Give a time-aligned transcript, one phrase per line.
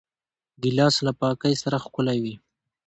[0.61, 2.35] ګیلاس له پاکۍ سره ښکلی وي.